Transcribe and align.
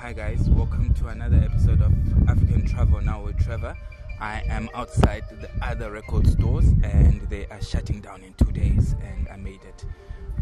Hi 0.00 0.14
guys, 0.14 0.48
welcome 0.48 0.94
to 0.94 1.08
another 1.08 1.36
episode 1.36 1.82
of 1.82 1.92
African 2.26 2.66
Travel 2.66 3.02
Now 3.02 3.22
with 3.22 3.38
Trevor. 3.38 3.76
I 4.18 4.42
am 4.48 4.70
outside 4.72 5.24
the 5.42 5.50
other 5.60 5.90
record 5.90 6.26
stores 6.26 6.68
and 6.82 7.20
they 7.28 7.44
are 7.50 7.60
shutting 7.60 8.00
down 8.00 8.22
in 8.22 8.32
two 8.32 8.50
days 8.50 8.96
and 9.02 9.28
I 9.28 9.36
made 9.36 9.60
it. 9.62 9.84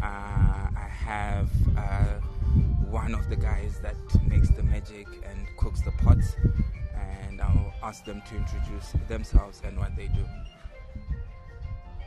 Uh, 0.01 0.05
I 0.05 0.89
have 0.89 1.49
uh, 1.75 2.05
one 2.89 3.13
of 3.13 3.29
the 3.29 3.35
guys 3.35 3.81
that 3.81 3.97
makes 4.25 4.49
the 4.49 4.63
magic 4.63 5.07
and 5.29 5.45
cooks 5.57 5.81
the 5.81 5.91
pots 5.91 6.37
and 7.27 7.41
I'll 7.41 7.73
ask 7.83 8.05
them 8.05 8.23
to 8.29 8.37
introduce 8.37 8.93
themselves 9.09 9.61
and 9.65 9.77
what 9.77 9.93
they 9.97 10.07
do. 10.07 10.23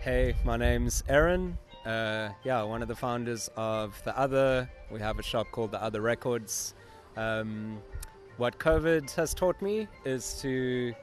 Hey, 0.01 0.35
my 0.43 0.57
name's 0.57 1.05
Aaron. 1.07 1.59
Uh, 1.85 2.31
yeah, 2.45 2.63
one 2.63 2.81
of 2.81 2.89
the 2.89 2.97
founders 2.97 3.51
of 3.59 4.01
The 4.07 4.19
Other. 4.19 4.71
We 4.91 5.01
have 5.01 5.19
a 5.19 5.23
shop 5.23 5.49
called 5.53 5.73
The 5.73 5.83
Other 5.83 6.01
Records. 6.01 6.73
Um, 7.17 7.79
what 8.37 8.59
COVID 8.59 9.15
has 9.15 9.35
taught 9.35 9.61
me 9.61 9.89
is 10.05 10.41
to 10.43 10.95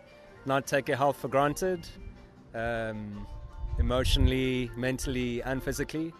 not 0.45 0.65
take 0.65 0.87
your 0.87 0.97
health 0.97 1.17
for 1.17 1.27
granted, 1.27 1.87
um, 2.55 3.27
emotionally, 3.77 4.71
mentally, 4.75 5.41
and 5.43 5.61
physically. 5.61 6.13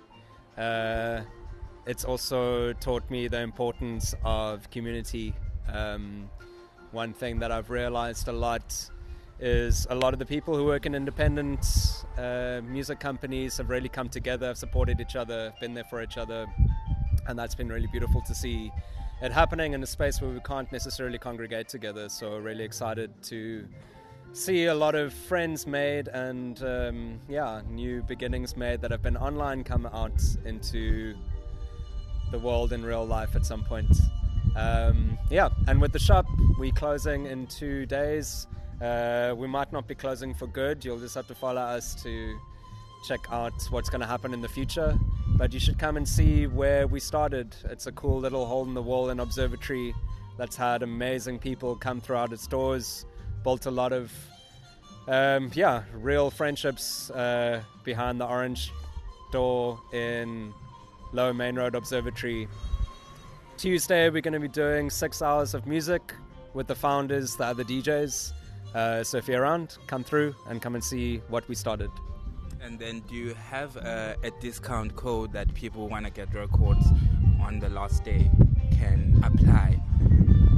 Uh, 0.58 1.22
it's 1.86 2.06
also 2.06 2.74
taught 2.74 3.10
me 3.10 3.28
the 3.28 3.42
importance 3.42 4.14
of 4.24 4.70
community. 4.70 5.34
Um, 5.68 6.30
one 6.92 7.14
thing 7.14 7.40
that 7.40 7.52
I've 7.52 7.70
realized 7.70 8.28
a 8.28 8.32
lot 8.32 8.90
is 9.40 9.88
a 9.90 9.96
lot 9.96 10.14
of 10.14 10.20
the 10.20 10.26
people 10.26 10.56
who 10.56 10.66
work 10.66 10.86
in 10.86 10.94
independent 10.94 11.66
uh, 12.18 12.62
music 12.64 13.00
companies 13.00 13.58
have 13.58 13.70
really 13.70 13.90
come 13.90 14.10
together, 14.10 14.48
have 14.48 14.58
supported 14.58 15.00
each 15.00 15.16
other, 15.16 15.54
been 15.62 15.74
there 15.74 15.86
for 15.86 16.04
each 16.04 16.18
other, 16.18 16.46
and 17.28 17.40
that's 17.40 17.56
been 17.56 17.70
really 17.70 17.88
beautiful 17.88 18.22
to 18.22 18.36
see 18.36 18.72
it 19.22 19.32
happening 19.32 19.74
in 19.74 19.84
a 19.84 19.88
space 19.88 20.22
where 20.22 20.32
we 20.32 20.40
can't 20.40 20.72
necessarily 20.72 21.18
congregate 21.18 21.68
together. 21.68 22.10
So 22.10 22.38
really 22.38 22.64
excited 22.64 23.12
to 23.24 23.68
see 24.34 24.66
a 24.66 24.76
lot 24.76 24.96
of 24.96 25.14
friends 25.14 25.66
made 25.66 26.08
and 26.08 26.62
um, 26.64 27.20
yeah, 27.28 27.62
new 27.70 28.04
beginnings 28.04 28.56
made 28.56 28.82
that 28.82 28.92
have 28.92 29.02
been 29.02 29.18
online 29.18 29.64
come 29.64 29.86
out 29.88 30.22
into 30.46 31.16
the 32.32 32.40
world 32.40 32.72
in 32.72 32.86
real 32.86 33.06
life 33.06 33.36
at 33.36 33.46
some 33.46 33.64
point. 33.64 33.92
Um, 34.56 35.18
yeah, 35.30 35.50
and 35.68 35.82
with 35.82 35.92
the 35.92 36.00
shop, 36.00 36.26
we 36.60 36.72
closing 36.72 37.26
in 37.26 37.48
two 37.48 37.86
days. 37.86 38.48
Uh, 38.82 39.34
we 39.36 39.48
might 39.48 39.72
not 39.74 39.88
be 39.88 39.96
closing 39.96 40.34
for 40.34 40.48
good. 40.48 40.86
You'll 40.86 41.00
just 41.00 41.16
have 41.16 41.28
to 41.28 41.36
follow 41.36 41.62
us 41.62 42.02
to 42.04 42.38
check 43.08 43.20
out 43.32 43.54
what's 43.70 43.90
going 43.90 44.02
to 44.02 44.08
happen 44.08 44.34
in 44.34 44.42
the 44.42 44.48
future. 44.48 44.98
But 45.40 45.54
you 45.54 45.60
should 45.62 45.80
come 45.80 45.96
and 45.96 46.06
see 46.06 46.48
where 46.48 46.86
we 46.86 47.00
started. 47.00 47.56
It's 47.64 47.88
a 47.88 47.94
cool 47.94 48.20
little 48.20 48.46
hole 48.46 48.66
in 48.66 48.74
the 48.74 48.82
wall 48.82 49.10
and 49.10 49.22
observatory 49.22 49.96
that's 50.38 50.58
had 50.58 50.84
amazing 50.84 51.40
people 51.40 51.78
come 51.78 52.02
throughout 52.02 52.34
its 52.34 52.46
doors, 52.46 53.06
built 53.46 53.66
a 53.66 53.72
lot 53.72 53.94
of, 53.94 54.12
um, 55.08 55.50
yeah, 55.54 55.84
real 55.94 56.30
friendships 56.30 57.10
uh, 57.12 57.64
behind 57.86 58.20
the 58.20 58.26
orange 58.26 58.74
door 59.32 59.80
in 59.94 60.54
Lower 61.14 61.34
Main 61.34 61.56
Road 61.56 61.74
Observatory. 61.74 62.50
Tuesday, 63.56 64.10
we're 64.10 64.20
going 64.20 64.34
to 64.34 64.42
be 64.42 64.50
doing 64.50 64.90
six 64.90 65.22
hours 65.22 65.54
of 65.54 65.66
music 65.66 66.14
with 66.54 66.68
the 66.68 66.76
founders, 66.76 67.38
the 67.38 67.46
other 67.46 67.64
DJs. 67.64 68.34
Uh, 68.76 69.04
so 69.06 69.18
if 69.18 69.30
you're 69.30 69.42
around, 69.44 69.78
come 69.88 70.04
through 70.04 70.36
and 70.50 70.62
come 70.62 70.76
and 70.76 70.84
see 70.84 71.20
what 71.30 71.48
we 71.48 71.56
started. 71.56 71.90
And 72.62 72.78
then, 72.78 73.00
do 73.08 73.16
you 73.16 73.34
have 73.36 73.78
a, 73.78 74.16
a 74.24 74.32
discount 74.42 74.96
code 74.96 75.32
that 75.34 75.54
people 75.54 75.88
want 75.88 76.06
to 76.06 76.12
get 76.12 76.34
records 76.34 76.86
on 77.42 77.60
the 77.60 77.70
last 77.70 78.04
day 78.04 78.30
can 78.72 79.20
apply 79.24 79.80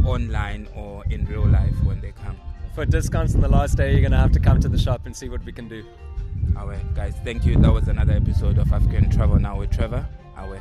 online 0.05 0.67
or 0.75 1.05
in 1.11 1.25
real 1.25 1.45
life 1.45 1.75
when 1.83 2.02
they 2.02 2.11
come? 2.11 2.35
For 2.73 2.85
discounts 2.85 3.35
on 3.35 3.41
the 3.41 3.49
last 3.49 3.77
day, 3.77 3.91
you're 3.91 4.02
going 4.02 4.11
to 4.11 4.17
have 4.17 4.31
to 4.31 4.39
come 4.39 4.59
to 4.61 4.69
the 4.69 4.79
shop 4.79 5.05
and 5.05 5.16
see 5.16 5.29
what 5.29 5.44
we 5.45 5.52
can 5.52 5.67
do. 5.67 5.85
Awe, 6.57 6.75
guys, 6.95 7.13
thank 7.23 7.45
you. 7.45 7.56
That 7.57 7.72
was 7.72 7.88
another 7.88 8.13
episode 8.13 8.57
of 8.57 8.72
African 8.73 9.09
Travel 9.09 9.40
Now 9.40 9.59
with 9.59 9.72
Trevor. 9.72 10.07
Awe. 10.38 10.59